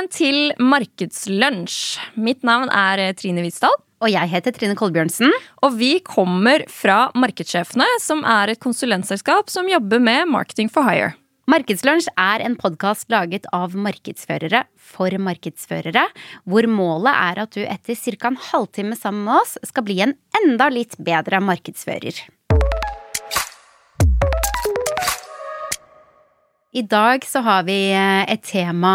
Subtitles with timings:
[0.00, 1.98] Velkommen til Markedslunsj.
[2.16, 3.74] Mitt navn er Trine Hvitsdal.
[4.00, 5.28] Og jeg heter Trine Kolbjørnsen.
[5.60, 11.12] Og vi kommer fra Markedssjefene, som er et konsulentselskap som jobber med marketing for hire.
[11.52, 16.08] Markedslunsj er en podkast laget av markedsførere for markedsførere,
[16.48, 18.32] hvor målet er at du etter ca.
[18.32, 22.24] en halvtime sammen med oss skal bli en enda litt bedre markedsfører.
[26.70, 28.92] I dag så har vi eh, et tema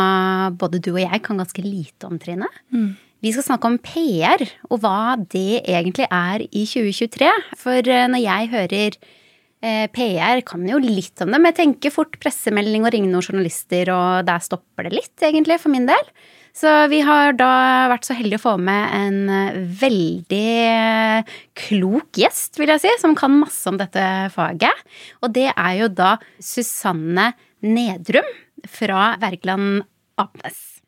[0.56, 2.48] både du og jeg kan ganske lite om, Trine.
[2.72, 2.94] Mm.
[3.26, 7.32] Vi skal snakke om PR, og hva det egentlig er i 2023.
[7.60, 11.92] For eh, når jeg hører eh, PR, kan jo litt om det, men jeg tenker
[11.92, 16.12] fort pressemelding og ringe noen journalister, og der stopper det litt, egentlig, for min del.
[16.56, 21.26] Så vi har da vært så heldige å få med en veldig
[21.60, 24.86] klok gjest, vil jeg si, som kan masse om dette faget.
[25.20, 28.28] Og det er jo da Susanne Nedrum
[28.68, 29.86] fra Wergeland
[30.20, 30.82] Apnes.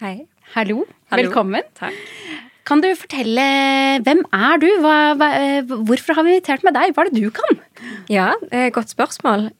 [0.00, 0.26] Hei.
[0.54, 0.84] Hallo.
[1.10, 1.26] Hallo.
[1.28, 1.66] Velkommen.
[1.78, 1.96] Takk.
[2.64, 3.44] Kan du fortelle
[4.04, 4.68] hvem er du?
[4.80, 5.28] Hva, hva,
[5.84, 6.94] hvorfor har vi invitert med deg?
[6.94, 7.60] Hva er det du kan?
[8.08, 8.30] Ja,
[8.72, 9.50] godt spørsmål.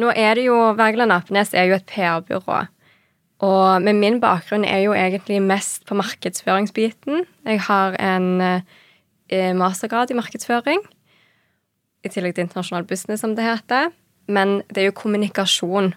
[0.00, 2.62] Nå er det jo Wergeland Apnes er jo et PR-byrå.
[3.44, 7.26] Og med min bakgrunn er jo egentlig mest på markedsføringsbiten.
[7.44, 10.80] Jeg har en eh, mastergrad i markedsføring.
[12.04, 13.92] I tillegg til internasjonal business, som det heter
[14.26, 15.92] men det er jo kommunikasjon.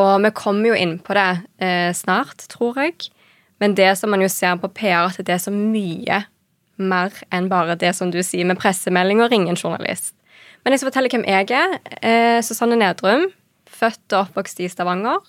[0.00, 1.28] Og vi kommer jo inn på det
[1.62, 3.10] eh, snart, tror jeg.
[3.62, 6.22] Men det som man jo ser på PR, at det er så mye
[6.82, 10.16] mer enn bare det som du sier med pressemelding og ringe en journalist.
[10.62, 11.78] Men jeg skal fortelle hvem jeg er.
[12.00, 13.28] Eh, Susanne Nedrum.
[13.72, 15.20] Født og oppvokst i Stavanger.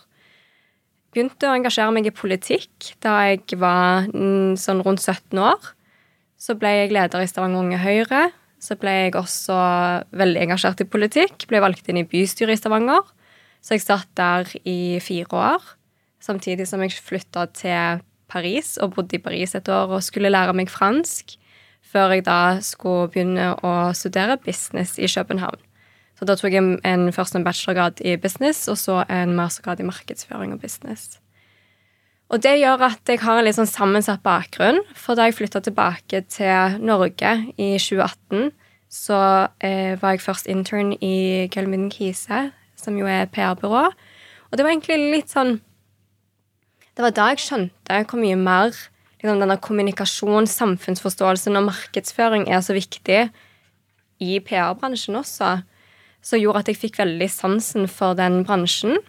[1.13, 4.07] Begynte å engasjere meg i politikk da jeg var
[4.59, 5.73] sånn rundt 17 år.
[6.41, 8.23] Så ble jeg leder i Stavanger Unge Høyre
[8.63, 9.57] så ble jeg også
[10.15, 11.47] veldig engasjert i politikk.
[11.49, 13.03] Ble valgt inn i bystyret i Stavanger.
[13.63, 15.65] Så jeg satt der i fire år.
[16.23, 20.55] Samtidig som jeg flytta til Paris og bodde i Paris et år og skulle lære
[20.55, 21.35] meg fransk.
[21.83, 25.59] Før jeg da skulle begynne å studere business i København.
[26.17, 29.87] Så da tok jeg en, først en bachelorgrad i business, og så en mastergrad i
[29.89, 31.17] markedsføring og business.
[32.33, 34.79] Og det gjør at jeg har en litt sånn sammensatt bakgrunn.
[34.97, 38.53] For da jeg flytta tilbake til Norge i 2018,
[38.93, 39.19] så
[39.63, 43.87] eh, var jeg først intern i Gelmin Kise, som jo er PR-byrå.
[44.51, 45.59] Og det var egentlig litt sånn
[46.93, 52.61] Det var da jeg skjønte hvor mye mer liksom, denne kommunikasjon, samfunnsforståelsen og markedsføring er
[52.61, 53.23] så viktig
[54.21, 55.55] i PR-bransjen også.
[56.21, 59.01] Som gjorde at jeg fikk veldig sansen for den bransjen.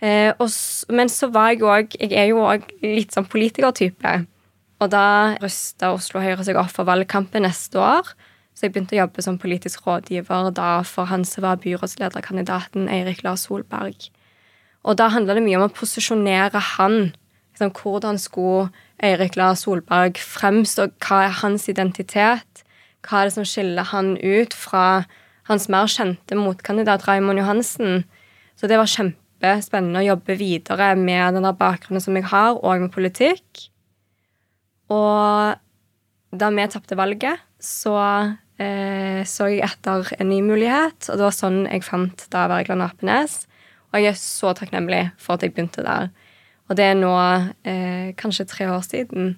[0.00, 0.48] Eh, og,
[0.88, 4.22] men så var jeg òg Jeg er jo òg litt sånn politikertype.
[4.80, 8.08] Og da rusta Oslo Høyre seg opp for valgkampen neste år.
[8.54, 13.22] Så jeg begynte å jobbe som politisk rådgiver da for han som var byrådslederkandidaten Eirik
[13.24, 14.10] Lars Solberg.
[14.84, 17.12] Og da handla det mye om å posisjonere han.
[17.52, 18.70] Liksom, hvordan skulle
[19.04, 20.90] Eirik Lars Solberg fremstå?
[21.04, 22.64] Hva er hans identitet?
[23.04, 25.04] Hva er det som skiller han ut fra
[25.48, 28.04] hans mer kjente motkandidat Raymond Johansen?
[28.60, 32.92] Så det var kjempespennende å jobbe videre med den bakgrunnen som jeg har, og med
[32.92, 33.68] politikk.
[34.92, 35.56] Og
[36.30, 37.96] da vi tapte valget, så
[38.60, 42.86] eh, så jeg etter en ny mulighet, og det var sånn jeg fant da Wergeland
[42.86, 43.44] Apenes.
[43.90, 46.10] Og jeg er så takknemlig for at jeg begynte der.
[46.70, 47.10] Og det er nå
[47.66, 49.32] eh, kanskje tre år siden.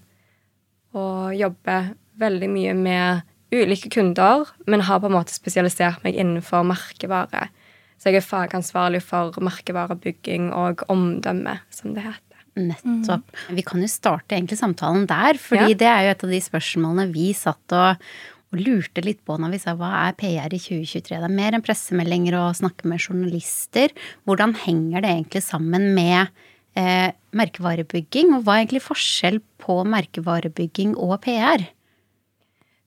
[0.92, 3.22] Og jobber veldig mye med
[3.52, 7.48] ulike kunder, men har på en måte spesialisert meg innenfor merkevare.
[7.96, 12.31] Så jeg er fagansvarlig for merkevarebygging og omdømme, som det heter.
[12.58, 13.24] Nettopp.
[13.32, 13.56] Mm.
[13.56, 15.80] Vi kan jo starte egentlig samtalen der, fordi ja.
[15.80, 18.08] det er jo et av de spørsmålene vi satt og,
[18.52, 21.16] og lurte litt på når vi sa hva er PR i 2023?
[21.16, 23.94] Det er mer enn pressemeldinger og snakke med journalister.
[24.28, 26.28] Hvordan henger det egentlig sammen med
[26.76, 31.64] eh, merkevarebygging, og hva er egentlig forskjell på merkevarebygging og PR?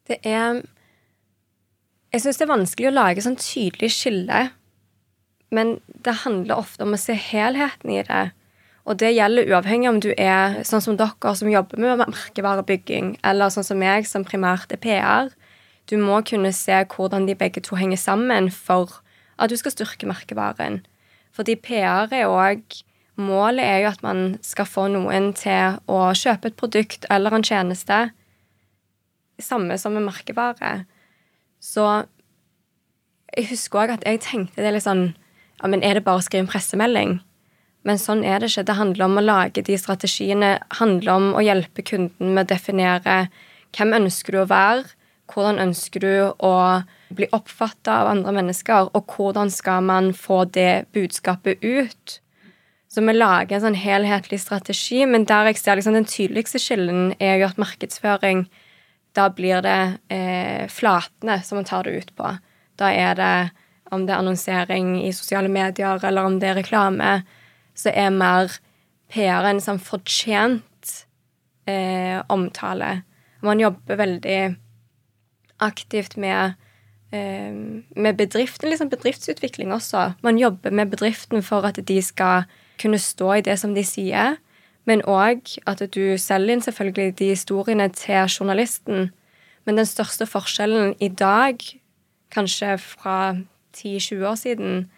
[0.05, 0.61] Det er
[2.13, 4.45] Jeg syns det er vanskelig å lage sånn tydelig skille
[5.55, 8.23] men det handler ofte om å se helheten i det.
[8.85, 13.53] Og det gjelder uavhengig om du er sånn som dere som jobber med merkevarebygging, eller
[13.53, 15.31] sånn som meg som primært er PR.
[15.89, 18.99] Du må kunne se hvordan de begge to henger sammen for
[19.41, 20.83] at du skal styrke merkevaren.
[21.35, 22.83] Fordi PR er òg
[23.15, 27.45] Målet er jo at man skal få noen til å kjøpe et produkt eller en
[27.47, 28.09] tjeneste.
[29.39, 30.83] Samme som med merkevare.
[31.63, 31.85] Så
[33.31, 35.13] jeg husker òg at jeg tenkte det litt sånn
[35.61, 37.15] ja, men er det bare å skrive en pressemelding?
[37.85, 38.65] Men sånn er det ikke.
[38.65, 40.57] Det handler om å lage de strategiene.
[40.79, 43.27] handler om å hjelpe kunden med å definere
[43.75, 44.85] hvem ønsker du å være,
[45.31, 46.13] hvordan ønsker du
[46.45, 46.55] å
[47.15, 52.19] bli oppfatta av andre mennesker, og hvordan skal man få det budskapet ut?
[52.89, 57.09] Så vi lager en sånn helhetlig strategi, men der jeg ser liksom den tydeligste skillen,
[57.19, 58.47] er jo at markedsføring
[59.15, 62.33] Da blir det eh, flatene som man tar det ut på.
[62.75, 63.35] Da er det
[63.95, 67.21] om det er annonsering i sosiale medier, eller om det er reklame,
[67.75, 68.55] så er mer
[69.13, 70.93] PR en sånn fortjent
[71.69, 73.03] eh, omtale.
[73.45, 74.39] Man jobber veldig
[75.65, 76.55] aktivt med
[77.15, 77.53] Eh,
[77.95, 80.11] med bedriften, liksom bedriftsutvikling også.
[80.23, 82.43] Man jobber med bedriften for at de skal
[82.81, 84.35] kunne stå i det som de sier,
[84.85, 89.11] men òg at du selger inn selvfølgelig de historiene til journalisten.
[89.65, 91.61] Men den største forskjellen i dag,
[92.31, 93.37] kanskje fra
[93.77, 94.89] 10-20 år siden,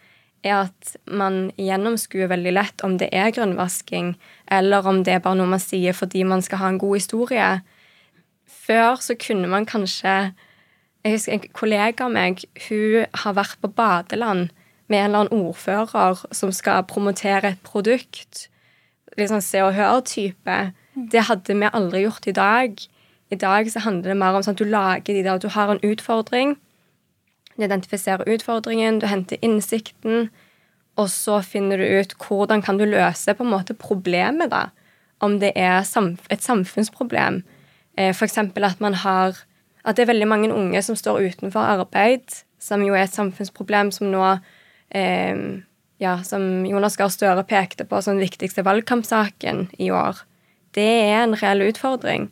[0.46, 4.16] er at man gjennomskuer veldig lett om det er grønnvasking,
[4.52, 7.50] eller om det er bare noe man sier fordi man skal ha en god historie.
[8.48, 10.34] Før så kunne man kanskje
[11.06, 14.50] jeg husker En kollega av meg hun har vært på badeland
[14.92, 18.48] med en eller annen ordfører som skal promotere et produkt.
[19.18, 20.58] Liksom Se og Hør-type.
[20.96, 22.76] Det hadde vi aldri gjort i dag.
[23.32, 25.72] I dag så handler det mer om sånn at du lager de der, du har
[25.72, 26.58] en utfordring.
[27.58, 30.30] Du identifiserer utfordringen, du henter innsikten,
[30.98, 34.70] og så finner du ut hvordan kan du løse på en måte problemet, da.
[35.22, 37.42] Om det er et samfunnsproblem.
[37.98, 38.38] Eh, F.eks.
[38.38, 39.44] at man har
[39.88, 42.26] at det er veldig mange unge som står utenfor arbeid,
[42.60, 44.24] som jo er et samfunnsproblem som nå
[44.92, 45.64] eh,
[45.98, 50.20] ja, Som Jonas Gahr Støre pekte på som den viktigste valgkampsaken i år.
[50.78, 52.28] Det er en reell utfordring.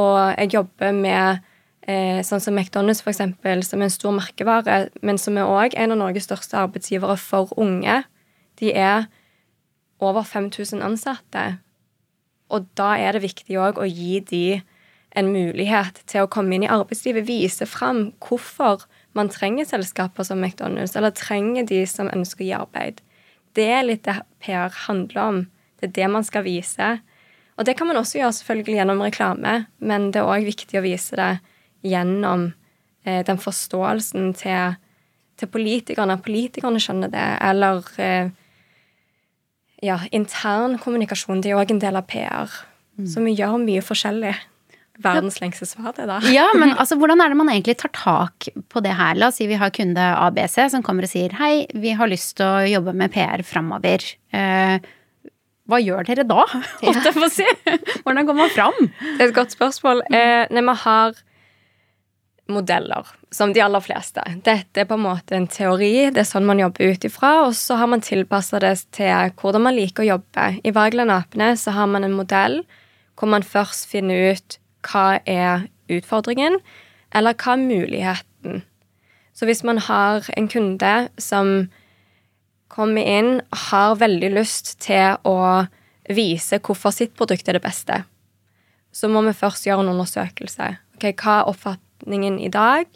[0.00, 1.42] Og jeg jobber med
[1.84, 5.92] sånn som McDonald's, for eksempel, som er en stor merkevare, men som er òg en
[5.92, 8.02] av Norges største arbeidsgivere for unge.
[8.60, 9.04] De er
[10.00, 11.58] over 5000 ansatte.
[12.52, 14.62] Og da er det viktig òg å gi de
[15.14, 18.84] en mulighet til å komme inn i arbeidslivet, vise fram hvorfor
[19.14, 23.02] man trenger selskaper som McDonald's, eller trenger de som ønsker å gi arbeid.
[23.54, 25.42] Det er litt det PR handler om.
[25.78, 26.96] Det er det man skal vise.
[27.54, 30.86] Og det kan man også gjøre selvfølgelig gjennom reklame, men det er òg viktig å
[30.86, 31.32] vise det
[31.84, 32.48] gjennom
[33.04, 34.78] eh, den forståelsen til,
[35.40, 36.16] til, politikerne.
[36.24, 37.26] Politikerne skjønner det.
[37.44, 38.32] Eller eh,
[39.84, 41.44] ja, intern kommunikasjon.
[41.44, 42.58] Det er òg en del av PR.
[42.98, 43.06] Mm.
[43.10, 44.34] Så vi gjør mye forskjellig.
[45.02, 46.20] Verdens lengste svar, det, da.
[46.30, 49.16] ja, men altså, hvordan er det man egentlig tar tak på det her?
[49.18, 52.36] La oss si vi har kunde ABC som kommer og sier hei, vi har lyst
[52.38, 54.06] til å jobbe med PR framover.
[54.30, 54.86] Eh,
[55.66, 56.44] hva gjør dere da?
[57.34, 57.46] Si.
[58.04, 58.76] Hvordan går man fram?
[58.84, 60.04] Det er et godt spørsmål.
[60.14, 61.22] Eh, når vi har
[62.46, 64.22] modeller, som de aller fleste.
[64.44, 67.54] Dette er på en måte en teori, det er sånn man jobber ut ifra, og
[67.56, 70.48] så har man tilpassa det til hvordan man liker å jobbe.
[70.60, 72.60] I Wergeland Apene så har man en modell
[73.14, 76.58] hvor man først finner ut hva er utfordringen,
[77.14, 78.64] eller hva er muligheten.
[79.34, 81.70] Så hvis man har en kunde som
[82.74, 83.38] kommer inn,
[83.70, 85.38] har veldig lyst til å
[86.10, 88.02] vise hvorfor sitt produkt er det beste,
[88.94, 90.74] så må vi først gjøre en undersøkelse.
[90.98, 91.48] Okay, hva er
[91.94, 92.86] oppfatningen i dag?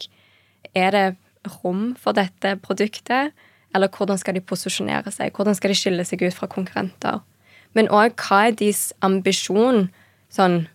[0.75, 1.15] Er det
[1.63, 3.31] rom for dette produktet?
[3.75, 5.31] Eller hvordan skal de posisjonere seg?
[5.35, 7.21] Hvordan skal de skille seg ut fra konkurrenter?
[7.73, 9.89] Men òg hva er deres ambisjon
[10.29, 10.67] sånn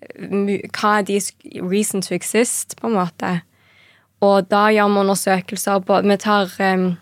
[0.00, 3.42] hva er deres reason to exist, på en måte.
[4.24, 6.96] Og da gjør vi undersøkelser på Vi tar um,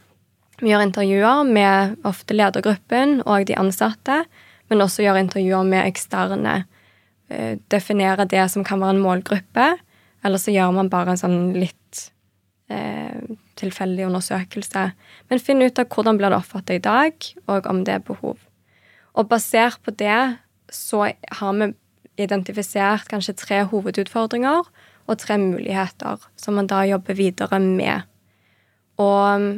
[0.60, 4.24] Vi gjør intervjuer med ofte ledergruppen og de ansatte,
[4.68, 6.64] men også gjør intervjuer med eksterne.
[7.30, 9.78] Uh, definere det som kan være en målgruppe,
[10.28, 12.02] eller så gjør man bare en sånn litt
[12.68, 13.16] eh,
[13.58, 14.84] tilfeldig undersøkelse.
[15.30, 18.36] Men finn ut av hvordan blir det oppfattet i dag, og om det er behov.
[19.16, 20.36] Og basert på det
[20.70, 21.08] så
[21.40, 21.72] har vi
[22.20, 24.68] identifisert kanskje tre hovedutfordringer
[25.08, 28.04] og tre muligheter som man da jobber videre med.
[29.00, 29.48] Og um,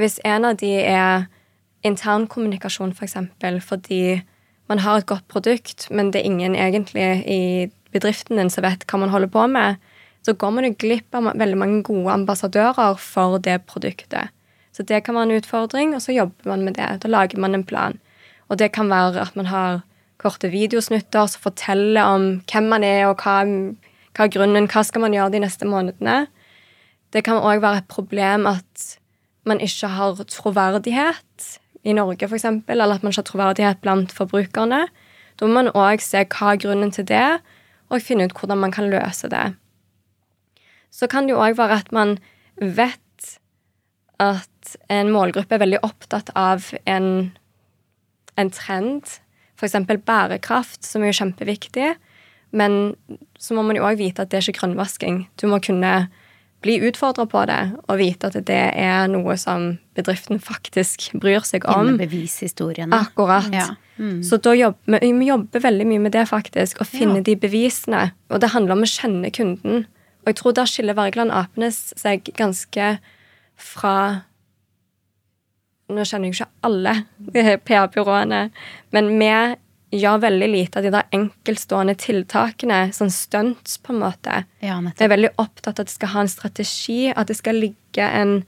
[0.00, 1.28] hvis en av de er
[1.86, 4.22] internkommunikasjon, f.eks., for fordi
[4.70, 8.86] man har et godt produkt, men det er ingen egentlig i bedriften din som vet
[8.88, 9.76] hva man holder på med,
[10.22, 14.30] så går man jo glipp av veldig mange gode ambassadører for det produktet.
[14.72, 17.02] Så det kan være en utfordring, og så jobber man med det.
[17.02, 17.98] Da lager man en plan.
[18.48, 19.82] Og det kan være at man har
[20.22, 23.42] korte videosnutter som forteller om hvem man er, og hva,
[24.14, 26.26] hva er grunnen, hva skal man gjøre de neste månedene.
[27.12, 28.86] Det kan òg være et problem at
[29.44, 31.48] man ikke har troverdighet
[31.82, 34.86] i Norge, f.eks., eller at man ikke har troverdighet blant forbrukerne.
[35.36, 37.42] Da må man òg se hva er grunnen til det,
[37.90, 39.50] og finne ut hvordan man kan løse det.
[40.92, 42.18] Så kan det jo òg være at man
[42.60, 43.00] vet
[44.22, 47.32] at en målgruppe er veldig opptatt av en,
[48.38, 49.16] en trend
[49.62, 49.76] F.eks.
[50.06, 51.92] bærekraft, som er jo kjempeviktig.
[52.52, 52.96] Men
[53.40, 55.24] så må man jo òg vite at det er ikke grønnvasking.
[55.40, 56.08] Du må kunne
[56.62, 61.64] bli utfordra på det og vite at det er noe som bedriften faktisk bryr seg
[61.66, 61.88] om.
[61.92, 62.98] Finne bevishistoriene.
[62.98, 63.48] Akkurat.
[63.54, 63.68] Ja.
[63.98, 64.20] Mm.
[64.26, 66.78] Så jobber, vi jobber veldig mye med det, faktisk.
[66.82, 67.26] Å finne Ja.
[67.30, 68.12] de bevisene.
[68.30, 69.86] Og det handler om å kjenne kunden.
[70.22, 72.96] Og jeg tror der skiller Wergeland Apenes seg ganske
[73.58, 73.96] fra
[75.92, 76.92] Nå kjenner jeg ikke alle
[77.66, 78.46] PR-byråene,
[78.96, 79.32] men vi
[79.92, 84.38] gjør veldig lite av de der enkeltstående tiltakene, sånn stunts, på en måte.
[84.64, 87.60] Ja, Vi er veldig opptatt av at det skal ha en strategi, at det skal
[87.60, 88.38] ligge en,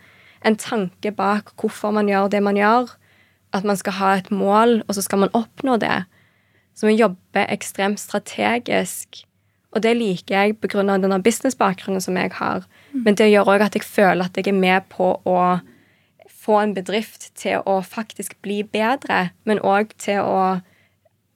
[0.40, 2.94] en tanke bak hvorfor man gjør det man gjør.
[3.52, 6.06] At man skal ha et mål, og så skal man oppnå det.
[6.74, 9.26] Så vi jobber ekstremt strategisk.
[9.74, 10.82] Og det liker jeg pga.
[10.86, 12.66] denne businessbakgrunnen som jeg har.
[12.92, 15.60] Men det gjør òg at jeg føler at jeg er med på å
[16.44, 20.60] få en bedrift til å faktisk bli bedre, men òg til å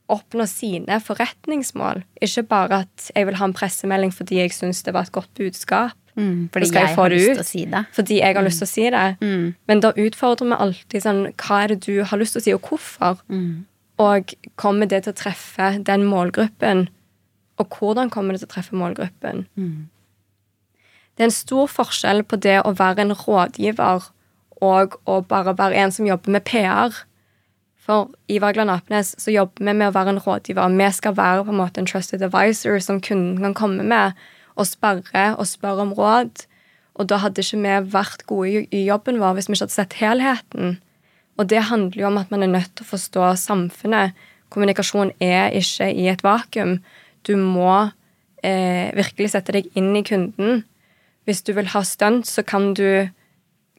[0.09, 2.03] oppnå sine forretningsmål.
[2.25, 5.33] Ikke bare at jeg vil ha en pressemelding fordi jeg syns det var et godt
[5.37, 5.97] budskap.
[6.19, 7.35] Mm, fordi jeg jeg har det lyst ut?
[7.35, 7.83] til å si det.
[7.95, 9.09] Fordi jeg har lyst til å si det.
[9.21, 9.55] Mm.
[9.71, 12.55] Men da utfordrer vi alltid sånn Hva er det du har lyst til å si,
[12.57, 13.21] og hvorfor?
[13.29, 13.67] Mm.
[14.03, 16.89] Og kommer det til å treffe den målgruppen?
[17.59, 19.47] Og hvordan kommer det til å treffe målgruppen?
[19.59, 19.89] Mm.
[21.17, 24.07] Det er en stor forskjell på det å være en rådgiver
[24.63, 26.95] og å bare være en som jobber med PR.
[27.83, 30.77] For i Vagland Apnes så jobber vi med å være en rådgiver.
[30.79, 34.15] Vi skal være på en måte en trusted advisor som kunden kan komme med
[34.59, 36.45] og sperre og spørre om råd.
[36.99, 39.79] Og da hadde ikke vi vært gode i- i jobben vår hvis vi ikke hadde
[39.79, 40.79] sett helheten.
[41.39, 44.13] Og det handler jo om at man er nødt til å forstå samfunnet.
[44.51, 46.81] Kommunikasjon er ikke i et vakuum.
[47.27, 47.91] Du må
[48.45, 50.63] eh, virkelig sette deg inn i kunden.
[51.29, 53.09] Hvis du vil ha stunt, så kan du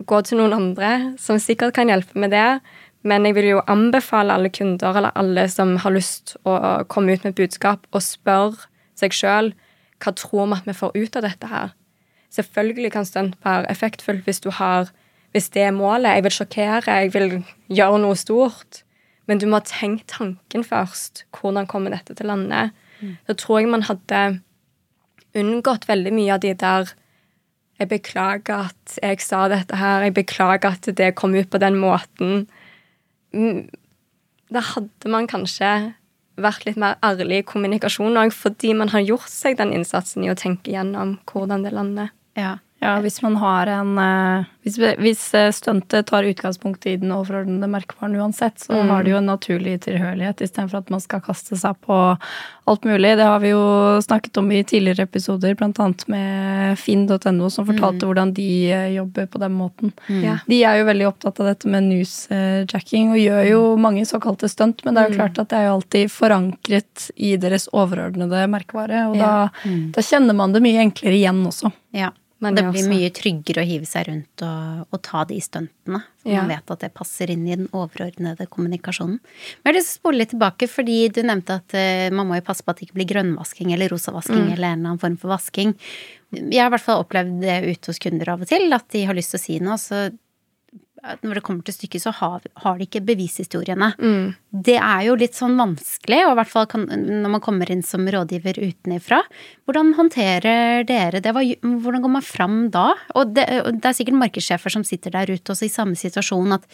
[0.08, 2.60] gå til noen andre som sikkert kan hjelpe med det.
[3.08, 7.24] Men jeg vil jo anbefale alle kunder eller alle som har lyst å komme ut
[7.24, 8.67] med et budskap, å spørre
[9.00, 9.53] seg sjøl
[10.00, 11.72] hva tror vi at vi får ut av dette her.
[12.36, 14.91] Selvfølgelig kan stunt være effektfullt hvis du har
[15.34, 16.15] hvis det er målet.
[16.15, 17.34] Jeg vil sjokkere, jeg vil
[17.69, 18.84] gjøre noe stort.
[19.29, 21.25] Men du må ha tenkt tanken først.
[21.38, 22.74] Hvordan kommer dette til landet?
[23.27, 24.41] Da tror jeg man hadde
[25.38, 26.94] unngått veldig mye av de der
[27.79, 30.01] Jeg beklager at jeg sa dette her.
[30.03, 32.50] Jeg beklager at det kom ut på den måten.
[33.32, 33.70] Mm,
[34.51, 35.94] Da hadde man kanskje
[36.36, 40.32] vært litt mer ærlig i kommunikasjonen òg, fordi man har gjort seg den innsatsen i
[40.32, 42.10] å tenke gjennom hvordan det lander.
[42.36, 42.58] Ja.
[42.81, 47.67] Ja, hvis man har en eh, Hvis, hvis eh, stuntet tar utgangspunkt i den overordnede
[47.67, 48.89] merkevaren uansett, så Mm.
[48.89, 51.98] har det jo en naturlig tilhørighet istedenfor at man skal kaste seg på
[52.69, 53.15] alt mulig.
[53.17, 58.33] Det har vi jo snakket om i tidligere episoder, annet med finn.no, som fortalte hvordan
[58.33, 59.91] de eh, jobber på den måten.
[60.07, 60.39] Mm.
[60.48, 64.86] De er jo veldig opptatt av dette med newsjacking og gjør jo mange såkalte stunt,
[64.86, 69.07] men det er jo klart at det er jo alltid forankret i deres overordnede merkevare,
[69.09, 69.50] og Ja.
[69.50, 71.71] da, da kjenner man det mye enklere igjen også.
[71.93, 72.12] ja.
[72.39, 76.03] Men det blir også- mye tryggere å hive seg rundt og, og ta de stuntene.
[76.22, 76.41] For Ja.
[76.41, 79.19] Man vet at det passer inn i den overordnede kommunikasjonen.
[79.19, 82.27] Men jeg har lyst til å spole litt tilbake, fordi du nevnte at uh, man
[82.27, 85.00] må jo passe på at det ikke blir grønnvasking eller rosavasking eller en eller annen
[85.00, 85.75] form for vasking.
[86.31, 89.05] Jeg har i hvert fall opplevd det ute hos kunder av og til, at de
[89.05, 90.10] har lyst til å si noe, så
[91.24, 93.91] når det kommer til stykket, så har, har de ikke bevishistoriene.
[94.00, 94.36] Mm.
[94.68, 97.84] Det er jo litt sånn vanskelig, og i hvert fall kan, når man kommer inn
[97.86, 99.22] som rådgiver utenifra.
[99.70, 101.34] Hvordan håndterer dere det?
[101.34, 102.91] Hvordan går man fram da?
[103.20, 103.48] Og det,
[103.79, 106.68] det er sikkert markedssjefer som sitter der ute også i samme situasjon, at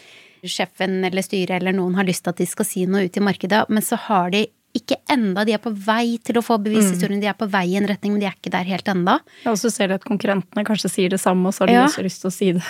[0.45, 3.23] sjefen eller styret eller noen har lyst til at de skal si noe ut i
[3.23, 7.21] markedet, men så har de ikke enda, de er på vei til å få bevishistorien,
[7.23, 9.19] de er på vei i en retning, men de er ikke der helt enda.
[9.45, 11.77] Ja, og så ser de at konkurrentene kanskje sier det samme, og så har de
[11.79, 11.85] Ja.
[11.87, 12.63] også lyst til å si det.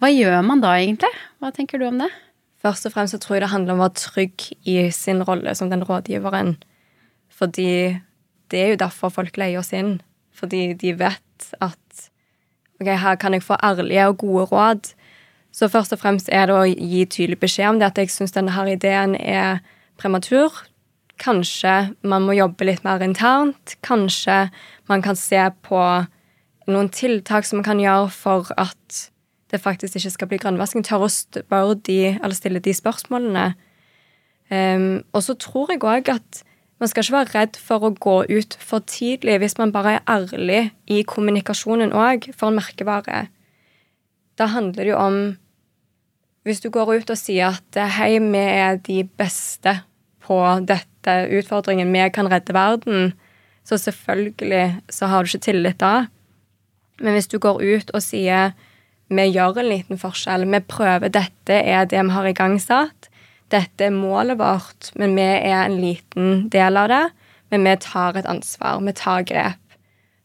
[0.00, 1.10] Hva gjør man da egentlig?
[1.42, 2.10] Hva tenker du om det?
[2.62, 5.54] Først og fremst så tror jeg det handler om å være trygg i sin rolle
[5.54, 6.56] som den rådgiveren.
[7.30, 8.00] Fordi
[8.50, 10.00] det er jo derfor folk leier oss inn.
[10.36, 12.08] Fordi de vet at
[12.80, 14.92] ok, her kan jeg få ærlige og gode råd.
[15.56, 18.34] Så først og fremst er det å gi tydelig beskjed om det at jeg syns
[18.34, 19.60] denne her ideen er
[20.00, 20.52] prematur.
[21.22, 23.76] Kanskje man må jobbe litt mer internt.
[23.86, 24.46] Kanskje
[24.90, 25.82] man kan se på
[26.66, 29.06] noen tiltak som man kan gjøre for at
[29.52, 30.84] det faktisk ikke skal bli grønnvasking.
[30.84, 33.46] Tørre å spørre de, eller stille de spørsmålene.
[34.50, 36.42] Um, og så tror jeg òg at
[36.78, 40.04] man skal ikke være redd for å gå ut for tidlig hvis man bare er
[40.12, 40.60] ærlig
[40.92, 43.26] i kommunikasjonen òg, for en merkevare.
[44.36, 45.18] Da handler det jo om
[46.46, 49.72] Hvis du går ut og sier at hei, vi er de beste
[50.26, 53.12] på dette utfordringen, vi kan redde verden,
[53.66, 56.06] så selvfølgelig så har du ikke tillit da.
[57.02, 58.54] Men hvis du går ut og sier
[59.06, 63.08] vi gjør en liten forskjell, vi prøver, dette er det vi har igangsatt,
[63.54, 67.04] dette er målet vårt, men vi er en liten del av det,
[67.54, 69.76] men vi tar et ansvar, vi tar grep,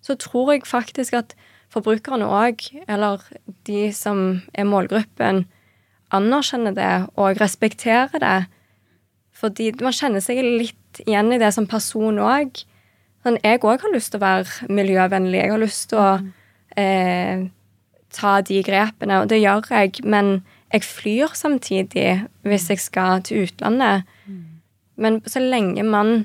[0.01, 1.35] så tror jeg faktisk at
[1.71, 3.21] forbrukerne òg, eller
[3.69, 5.45] de som er målgruppen,
[6.11, 8.39] anerkjenner det og respekterer det.
[9.41, 12.61] Fordi man kjenner seg litt igjen i det som person òg.
[13.25, 15.41] Sånn, jeg òg har lyst til å være miljøvennlig.
[15.41, 16.09] Jeg har lyst til å
[16.79, 17.45] eh,
[18.13, 20.03] ta de grepene, og det gjør jeg.
[20.05, 24.07] Men jeg flyr samtidig hvis jeg skal til utlandet.
[25.01, 26.21] Men så lenge man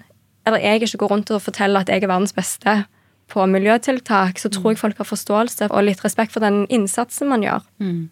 [0.47, 2.85] eller jeg ikke går rundt og forteller at jeg er verdens beste
[3.27, 7.43] på miljøtiltak, så tror jeg folk har forståelse og litt respekt for den innsatsen man
[7.43, 7.65] gjør.
[7.83, 8.05] Mm.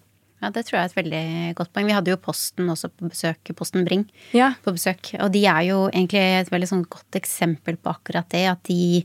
[0.45, 1.87] Ja, det tror jeg er et veldig godt poeng.
[1.89, 4.51] Vi hadde jo Posten også på besøk, Posten Bring ja.
[4.61, 5.15] på besøk.
[5.17, 8.43] Og de er jo egentlig et veldig sånn godt eksempel på akkurat det.
[8.51, 9.01] At de,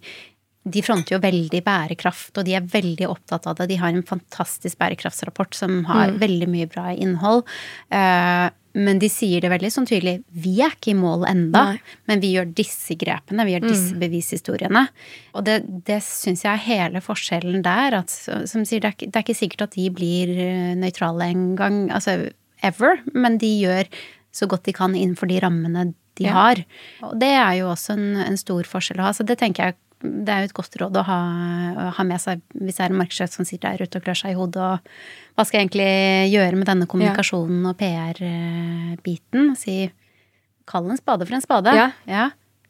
[0.68, 3.70] de fronter jo veldig bærekraft, og de er veldig opptatt av det.
[3.72, 6.20] De har en fantastisk bærekraftsrapport som har mm.
[6.20, 7.46] veldig mye bra innhold.
[7.88, 10.20] Uh, men de sier det veldig sånn tydelig.
[10.30, 11.96] Vi er ikke i mål enda, Nei.
[12.10, 13.46] men vi gjør disse grepene.
[13.48, 14.00] Vi gjør disse mm.
[14.04, 14.84] bevishistoriene.
[15.34, 15.56] Og det,
[15.88, 17.98] det syns jeg er hele forskjellen der.
[18.02, 21.48] At, som sier, det er, det er ikke sikkert at de blir eh, nøytrale en
[21.58, 22.20] gang, altså
[22.66, 23.90] ever, men de gjør
[24.30, 26.36] så godt de kan innenfor de rammene de ja.
[26.36, 26.62] har.
[27.06, 29.14] Og det er jo også en, en stor forskjell å ha.
[29.16, 31.18] Så det tenker jeg det er jo et godt råd å ha,
[31.76, 34.18] å ha med seg hvis det er en markedssjef som sitter der ute og klør
[34.22, 34.94] seg i hodet og
[35.36, 39.54] hva skal jeg egentlig gjøre med denne kommunikasjonen og PR-biten?
[39.60, 39.76] Si
[40.70, 41.74] kall en spade for en spade.
[41.76, 41.90] Ja.
[42.08, 42.26] ja.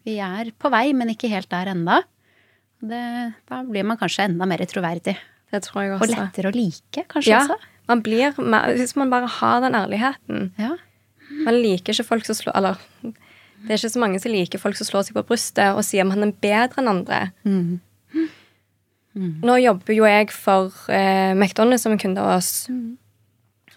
[0.07, 2.01] Vi er på vei, men ikke helt der enda.
[2.81, 3.03] Det,
[3.51, 5.17] da blir man kanskje enda mer troverdig.
[5.51, 6.07] Det tror jeg også.
[6.07, 7.43] Og lettere å like, kanskje ja.
[7.43, 7.59] også.
[7.91, 8.37] Man blir
[8.79, 10.53] hvis man bare har den ærligheten.
[10.61, 10.77] Ja.
[11.45, 12.81] Man liker ikke folk som slår Eller
[13.65, 16.07] det er ikke så mange som liker folk som slår seg på brystet og sier
[16.07, 17.21] om han er bedre enn andre.
[17.45, 17.81] Mm.
[19.11, 19.31] Mm.
[19.43, 22.69] Nå jobber jo jeg for eh, McDonald's som en kunde av oss.
[22.71, 22.97] Mm.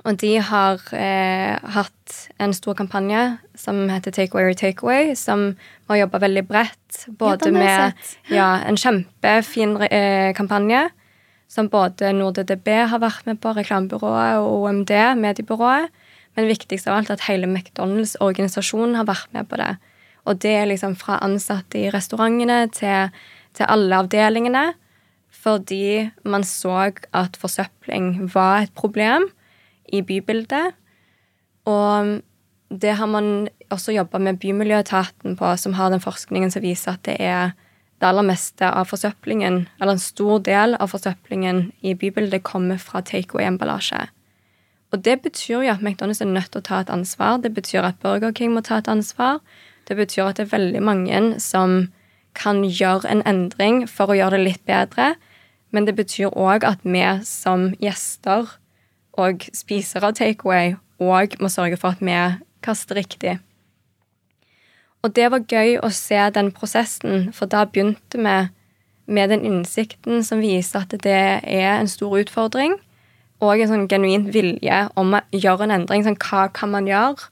[0.04, 3.22] Og de har eh, hatt en stor kampanje
[3.56, 5.54] som heter Take Away or Take Away, som
[5.88, 7.06] har jobba veldig bredt.
[7.20, 7.96] Både med
[8.32, 10.90] ja, en kjempefin eh, kampanje
[11.54, 15.92] som både NordDDB har vært med på, reklamebyrået og OMD, mediebyrået.
[16.36, 19.76] Men viktigst av alt at hele McDonald's-organisasjonen har vært med på det.
[20.26, 23.12] Og det er liksom fra ansatte i restaurantene til,
[23.54, 24.72] til alle avdelingene.
[25.44, 29.28] Fordi man så at forsøpling var et problem
[29.92, 30.72] i bybildet.
[31.68, 32.22] Og
[32.82, 37.06] det har man også jobba med Bymiljøetaten på, som har den forskningen som viser at
[37.06, 37.54] det er
[38.02, 43.00] det aller meste av forsøplingen, eller en stor del av forsøplingen i bybildet, kommer fra
[43.06, 44.10] takeaway-emballasje.
[44.94, 47.40] Og det betyr jo at McDonald's er nødt til å ta et ansvar.
[47.42, 49.40] Det betyr at Burger King må ta et ansvar.
[49.90, 51.88] Det betyr at det er veldig mange som
[52.38, 55.16] kan gjøre en endring for å gjøre det litt bedre.
[55.74, 58.54] Men det betyr òg at vi som gjester
[59.18, 62.20] og spisere av takeaway òg må sørge for at vi
[62.62, 63.40] kaster riktig.
[65.04, 68.38] Og det var gøy å se den prosessen, for da begynte vi
[69.06, 72.78] med den innsikten som viser at det er en stor utfordring
[73.44, 76.06] og en sånn genuint vilje om å gjøre en endring.
[76.06, 77.28] Sånn, hva kan man gjøre?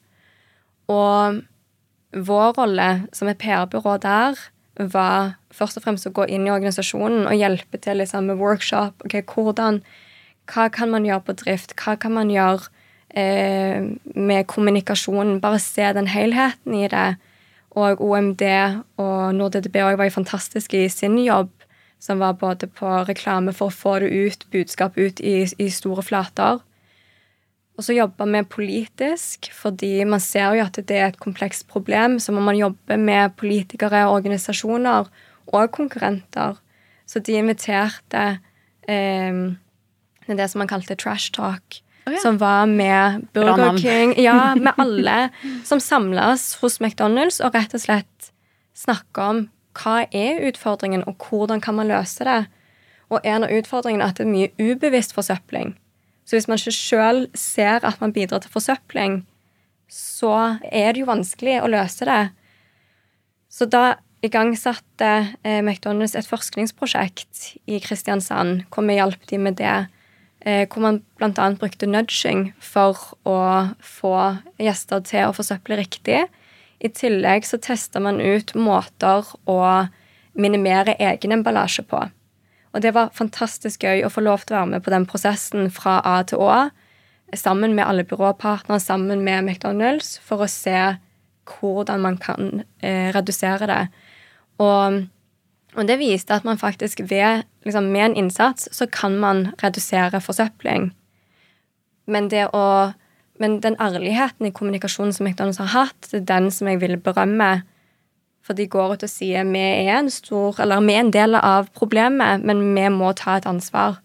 [0.92, 1.42] Og
[2.12, 4.40] vår rolle som et PR-byrå der
[4.92, 9.04] var først og fremst å gå inn i organisasjonen og hjelpe til liksom, med workshop.
[9.06, 9.82] ok, hvordan,
[10.52, 11.76] Hva kan man gjøre på drift?
[11.80, 12.68] Hva kan man gjøre
[13.16, 13.84] eh,
[14.16, 15.40] med kommunikasjonen?
[15.40, 17.16] Bare se den helheten i det.
[17.72, 18.42] Og OMD
[19.00, 21.52] og NordDB var jo fantastiske i sin jobb
[22.02, 26.04] som var både på reklame for å få det ut, budskap ut i, i store
[26.06, 26.62] flater.
[27.78, 32.18] Og så jobba vi politisk, fordi man ser jo at det er et komplekst problem.
[32.20, 35.08] Så må man jobbe med politikere, organisasjoner
[35.52, 36.58] og konkurrenter.
[37.06, 38.26] Så de inviterte
[38.90, 39.40] eh,
[40.28, 41.82] det som man kalte trash talk.
[42.08, 42.20] Oh, ja.
[42.24, 45.30] Som var med Burger King Ja, med alle
[45.66, 48.32] som samles hos McDonald's og rett og slett
[48.74, 49.44] snakke om
[49.78, 52.42] hva er utfordringen, og hvordan kan man løse det?
[53.12, 55.76] Og en av utfordringene er at det er mye ubevisst forsøpling.
[56.26, 59.22] Så hvis man ikke sjøl ser at man bidrar til forsøpling,
[59.92, 62.22] så er det jo vanskelig å løse det.
[63.52, 65.10] Så da igangsatte
[65.44, 69.90] eh, McDonald's et forskningsprosjekt i Kristiansand hvor vi hjalp dem med det.
[70.46, 71.50] Eh, hvor man bl.a.
[71.60, 73.38] brukte nudging for å
[73.84, 74.16] få
[74.62, 76.24] gjester til å forsøple riktig.
[76.82, 79.60] I tillegg så testa man ut måter å
[80.34, 82.02] minimere egen emballasje på.
[82.72, 85.70] Og det var fantastisk gøy å få lov til å være med på den prosessen
[85.74, 86.70] fra A til Å,
[87.38, 90.96] sammen med alle byråpartnere, sammen med McDonald's, for å se
[91.52, 93.82] hvordan man kan eh, redusere det.
[94.62, 95.04] Og,
[95.76, 100.22] og, det viste at man faktisk ved, liksom, med en innsats så kan man redusere
[100.24, 100.92] forsøpling.
[102.08, 102.94] Men det å
[103.42, 106.98] men den ærligheten i kommunikasjonen som McDonald's har hatt, det er den som jeg vil
[107.02, 107.64] berømme.
[108.46, 111.38] For de går ut og sier vi er en stor, eller vi er en del
[111.38, 114.00] av problemet, men vi må ta et ansvar.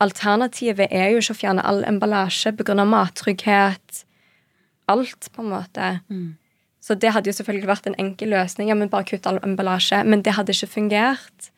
[0.00, 2.84] Alternativet er jo ikke å fjerne all emballasje pga.
[2.84, 4.04] mattrygghet.
[4.88, 5.98] Alt, på en måte.
[6.80, 8.70] Så det hadde jo selvfølgelig vært en enkel løsning.
[8.70, 10.02] Ja, men bare kutt all emballasje.
[10.04, 11.50] Men det hadde ikke fungert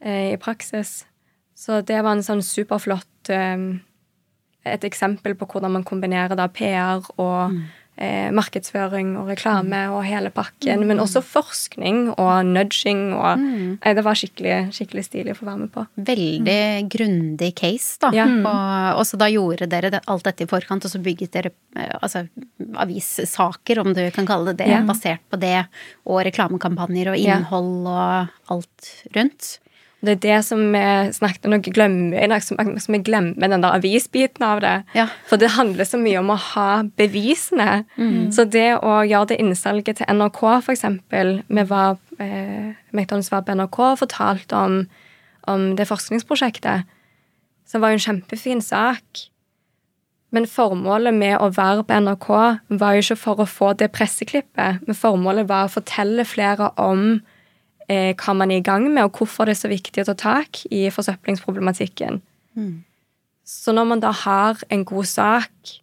[0.00, 1.04] eh, i praksis.
[1.54, 3.56] Så det var en sånn superflott eh,
[4.66, 7.64] Et eksempel på hvordan man kombinerer da PR og mm
[7.96, 10.82] eh, markedsføring og reklame og hele pakken.
[10.82, 10.90] Mm.
[10.90, 13.78] Men også forskning og nudging og mm.
[13.80, 15.86] eh, Det var skikkelig, skikkelig stilig å få være med på.
[15.96, 16.90] Veldig mm.
[16.92, 18.12] grundig case, da.
[18.16, 18.28] Ja.
[18.28, 21.52] Og, og, så da gjorde dere det, alt dette i forkant, og så bygget dere
[21.76, 22.26] eh, altså,
[22.84, 24.82] avissaker, om du kan kalle det det, ja.
[24.86, 25.66] basert på det,
[26.08, 27.94] og reklamekampanjer og innhold ja.
[27.96, 29.56] og alt rundt.
[30.04, 30.82] Det er det som vi
[31.16, 32.58] snakket om, glemmer, som,
[32.92, 34.74] vi glemmer den der avisbiten av det.
[34.94, 35.06] Ja.
[35.26, 37.86] For det handler så mye om å ha bevisene.
[37.96, 38.28] Mm.
[38.34, 40.42] Så det å gjøre det innsalget til NRK,
[40.74, 44.82] eksempel Vi var, eh, McDonald's var på NRK og fortalte om,
[45.48, 46.84] om det forskningsprosjektet.
[47.66, 49.26] Som var jo en kjempefin sak.
[50.30, 52.28] Men formålet med å være på NRK
[52.68, 57.22] var jo ikke for å få det presseklippet, men formålet var å fortelle flere om
[57.86, 60.64] hva man er i gang med, og hvorfor det er så viktig å ta tak
[60.74, 62.18] i forsøplingsproblematikken.
[62.58, 62.82] Mm.
[63.46, 65.76] Så når man da har en god sak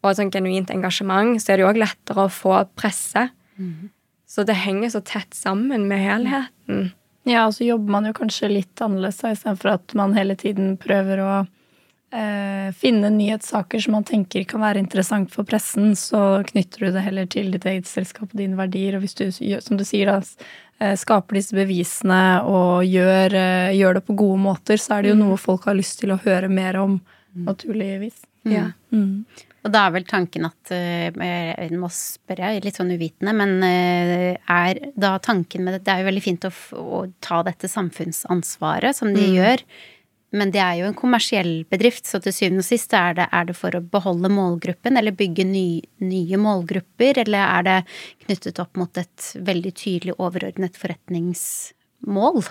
[0.00, 3.26] og et sånn genuint engasjement, så er det jo òg lettere å få presse.
[3.58, 3.90] Mm.
[4.30, 6.92] Så det henger så tett sammen med helheten.
[7.28, 11.20] Ja, og så jobber man jo kanskje litt annerledes istedenfor at man hele tiden prøver
[11.20, 11.32] å
[12.14, 17.04] eh, finne nyhetssaker som man tenker kan være interessant for pressen, så knytter du det
[17.04, 18.96] heller til ditt eget selskap og dine verdier.
[18.96, 23.98] Og hvis du, som du sier, da, Eh, skaper disse bevisene og gjør, eh, gjør,
[23.98, 25.22] det på gode måter, så er det jo mm.
[25.26, 26.98] noe folk har lyst til å høre mer om,
[27.34, 27.44] mm.
[27.48, 28.22] naturligvis.
[28.46, 28.52] Mm.
[28.54, 28.66] Ja.
[28.94, 29.46] Mm.
[29.60, 33.34] Og da er vel tanken at eh, Jeg må spørre, jeg er litt sånn uvitende,
[33.36, 37.68] men er da tanken med det Det er jo veldig fint å, å ta dette
[37.68, 39.34] samfunnsansvaret som de mm.
[39.36, 39.66] gjør,
[40.30, 43.48] men det er jo en kommersiell bedrift, så til syvende og sist er det, er
[43.48, 47.78] det for å beholde målgruppen eller bygge ny, nye målgrupper, eller er det
[48.26, 52.44] knyttet opp mot et veldig tydelig overordnet forretningsmål?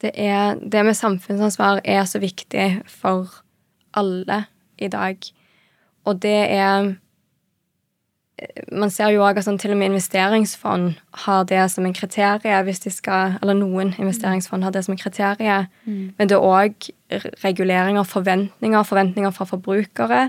[0.00, 3.40] Det, er, det med samfunnsansvar er så viktig for
[3.96, 4.44] alle
[4.80, 5.24] i dag.
[6.08, 6.94] Og det er
[8.72, 10.94] man ser jo òg at sånn, til og med investeringsfond
[11.26, 15.00] har det som en kriterie hvis de skal Eller noen investeringsfond har det som en
[15.00, 15.58] kriterie.
[15.84, 16.14] Mm.
[16.16, 16.90] Men det er òg
[17.44, 20.22] reguleringer, forventninger, forventninger fra forbrukere.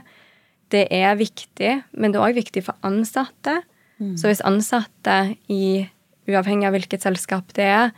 [0.71, 3.61] Det er viktig, men det er òg viktig for ansatte.
[4.01, 4.15] Mm.
[4.17, 5.87] Så hvis ansatte, i,
[6.27, 7.91] uavhengig av hvilket selskap det er,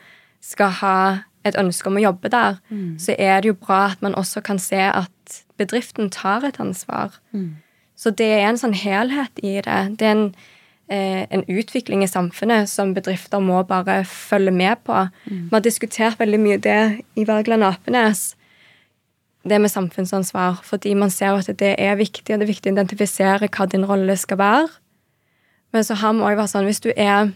[0.43, 0.97] skal ha
[1.47, 2.97] et ønske om å jobbe der, mm.
[3.02, 7.17] så er det jo bra at man også kan se at bedriften tar et ansvar.
[7.32, 7.62] Mm.
[8.03, 9.79] Så det er en sånn helhet i det.
[9.99, 10.25] Det er en,
[10.91, 15.05] eh, en utvikling i samfunnet som bedrifter må bare følge med på.
[15.29, 15.47] Mm.
[15.47, 18.35] Vi har diskutert veldig mye det i Wergeland Apenes.
[19.47, 20.59] Det med samfunnsansvar.
[20.63, 23.85] Fordi man ser at det er viktig, og det er viktig å identifisere hva din
[23.85, 24.67] rolle skal være.
[25.71, 27.31] Men så har vi òg vært sånn hvis du er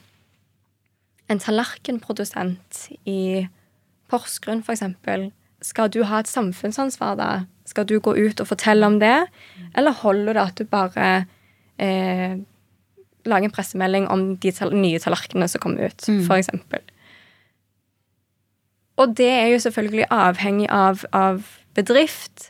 [1.30, 3.48] en tallerkenprodusent i
[4.08, 7.32] Porsgrunn, eksempel, skal du ha et samfunnsansvar da?
[7.68, 9.28] Skal du gå ut og fortelle om det,
[9.76, 11.08] eller holder det at du bare
[11.84, 12.38] eh,
[13.28, 16.22] lager en pressemelding om de nye tallerkenene som kommer ut, mm.
[16.24, 16.54] f.eks.?
[18.98, 21.44] Og det er jo selvfølgelig avhengig av, av,
[21.78, 22.48] bedrift.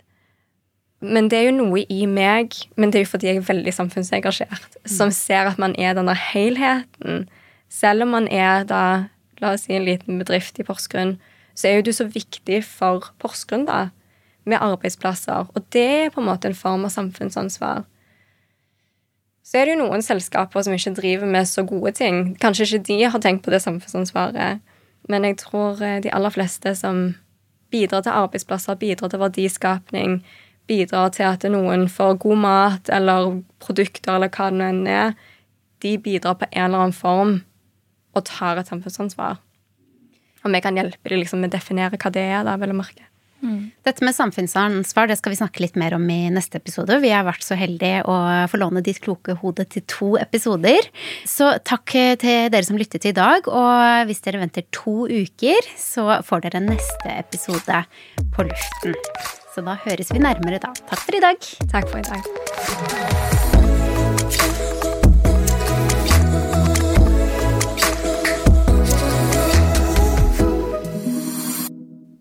[1.02, 3.74] Men det er jo noe i meg, men det er jo fordi jeg er veldig
[3.74, 4.94] samfunnsengasjert, mm.
[4.94, 7.28] som ser at man er denne helheten.
[7.74, 9.10] Selv om man er da,
[9.42, 11.18] la oss si, en liten bedrift i Porsgrunn,
[11.58, 13.90] så er jo du så viktig for Porsgrunn, da
[14.48, 15.52] med arbeidsplasser.
[15.54, 17.86] Og det er på en måte en form av samfunnsansvar.
[19.48, 22.34] Så er det jo noen selskaper som ikke driver med så gode ting.
[22.42, 24.60] Kanskje ikke de har tenkt på det samfunnsansvaret,
[25.08, 27.16] men jeg tror eh, de aller fleste som
[27.72, 30.20] bidrar til arbeidsplasser, bidrar til verdiskapning,
[30.68, 35.16] bidrar til at noen får god mat eller produkter eller hva det nå er,
[35.84, 37.36] de bidrar på en eller annen form
[38.18, 39.40] og tar et samfunnsansvar.
[40.44, 42.80] Og vi kan hjelpe dem liksom med å definere hva det er, da, vel å
[42.82, 43.08] merke.
[43.44, 43.70] Mm.
[43.86, 47.00] Dette med samfunnsansvar det skal vi snakke litt mer om i neste episode.
[47.04, 48.18] Vi har vært så heldige å
[48.50, 50.90] få låne ditt kloke hode til to episoder.
[51.28, 53.48] Så takk til dere som lyttet i dag.
[53.48, 57.84] Og hvis dere venter to uker, så får dere neste episode
[58.36, 58.98] på luften.
[59.54, 60.74] Så da høres vi nærmere da.
[60.90, 61.50] Takk for i dag.
[61.74, 63.37] Takk for i dag.